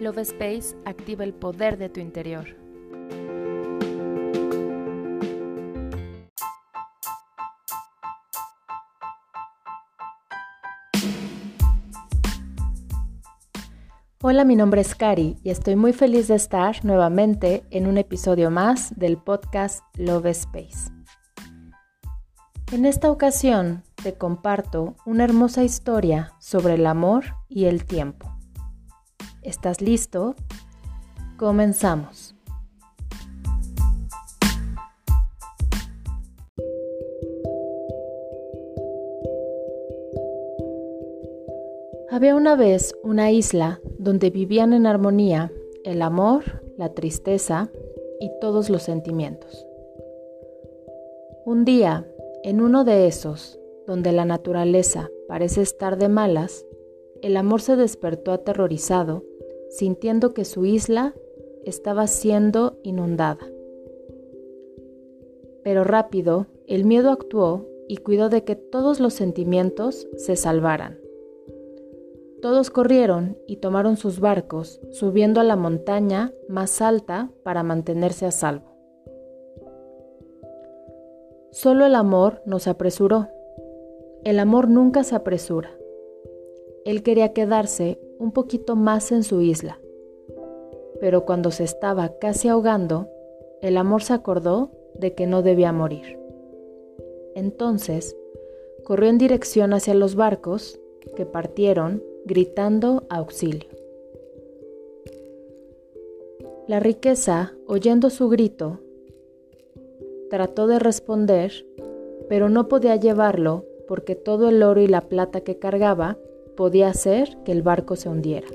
[0.00, 2.56] Love Space activa el poder de tu interior.
[14.22, 18.50] Hola, mi nombre es Cari y estoy muy feliz de estar nuevamente en un episodio
[18.50, 20.90] más del podcast Love Space.
[22.72, 28.39] En esta ocasión te comparto una hermosa historia sobre el amor y el tiempo.
[29.50, 30.36] ¿Estás listo?
[31.36, 32.36] Comenzamos.
[42.12, 45.50] Había una vez una isla donde vivían en armonía
[45.82, 47.72] el amor, la tristeza
[48.20, 49.66] y todos los sentimientos.
[51.44, 52.06] Un día,
[52.44, 56.64] en uno de esos, donde la naturaleza parece estar de malas,
[57.20, 59.24] el amor se despertó aterrorizado
[59.70, 61.14] sintiendo que su isla
[61.64, 63.46] estaba siendo inundada.
[65.62, 70.98] Pero rápido, el miedo actuó y cuidó de que todos los sentimientos se salvaran.
[72.42, 78.30] Todos corrieron y tomaron sus barcos, subiendo a la montaña más alta para mantenerse a
[78.30, 78.70] salvo.
[81.50, 83.28] Solo el amor nos apresuró.
[84.24, 85.70] El amor nunca se apresura.
[86.84, 89.80] Él quería quedarse un poquito más en su isla.
[91.00, 93.08] Pero cuando se estaba casi ahogando,
[93.62, 96.18] el amor se acordó de que no debía morir.
[97.34, 98.16] Entonces,
[98.84, 100.78] corrió en dirección hacia los barcos,
[101.16, 103.70] que partieron gritando auxilio.
[106.68, 108.80] La riqueza, oyendo su grito,
[110.28, 111.66] trató de responder,
[112.28, 116.18] pero no podía llevarlo porque todo el oro y la plata que cargaba
[116.60, 118.46] podía hacer que el barco se hundiera.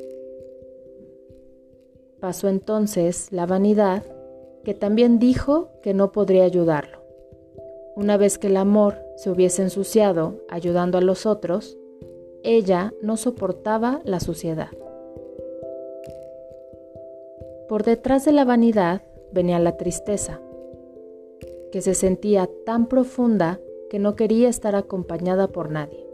[2.20, 4.04] Pasó entonces la vanidad,
[4.64, 7.00] que también dijo que no podría ayudarlo.
[7.96, 11.80] Una vez que el amor se hubiese ensuciado ayudando a los otros,
[12.44, 14.70] ella no soportaba la suciedad.
[17.68, 19.02] Por detrás de la vanidad
[19.32, 20.40] venía la tristeza,
[21.72, 26.05] que se sentía tan profunda que no quería estar acompañada por nadie.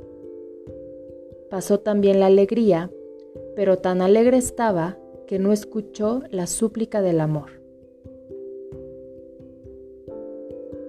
[1.51, 2.89] Pasó también la alegría,
[3.57, 4.97] pero tan alegre estaba
[5.27, 7.61] que no escuchó la súplica del amor.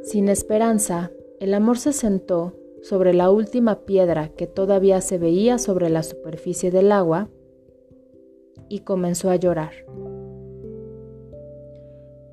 [0.02, 5.90] Sin esperanza, el amor se sentó sobre la última piedra que todavía se veía sobre
[5.90, 7.28] la superficie del agua
[8.68, 9.72] y comenzó a llorar.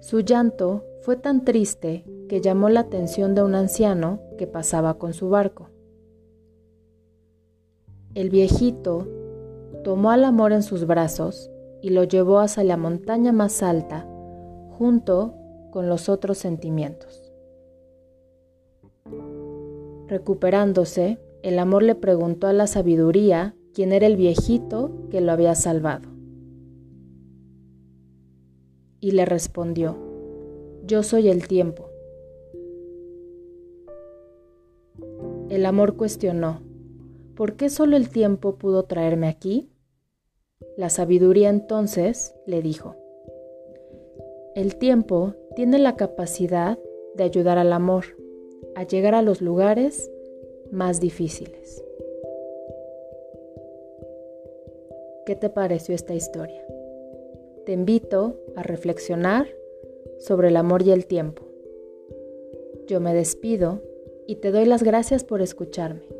[0.01, 5.13] Su llanto fue tan triste que llamó la atención de un anciano que pasaba con
[5.13, 5.69] su barco.
[8.15, 9.07] El viejito
[9.83, 14.07] tomó al amor en sus brazos y lo llevó hacia la montaña más alta,
[14.77, 15.35] junto
[15.71, 17.31] con los otros sentimientos.
[20.07, 25.53] Recuperándose, el amor le preguntó a la sabiduría quién era el viejito que lo había
[25.53, 26.09] salvado.
[28.99, 29.97] Y le respondió,
[30.83, 31.89] yo soy el tiempo.
[35.49, 36.61] El amor cuestionó,
[37.39, 39.69] ¿por qué solo el tiempo pudo traerme aquí?
[40.75, 42.97] La sabiduría entonces le dijo,
[44.55, 46.77] el tiempo tiene la capacidad
[47.15, 48.03] de ayudar al amor
[48.75, 50.11] a llegar a los lugares
[50.69, 51.81] más difíciles.
[55.25, 56.61] ¿Qué te pareció esta historia?
[57.65, 59.47] Te invito a reflexionar
[60.17, 61.43] sobre el amor y el tiempo.
[62.85, 63.81] Yo me despido
[64.27, 66.19] y te doy las gracias por escucharme.